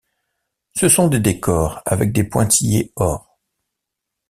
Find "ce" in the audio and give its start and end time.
0.75-0.89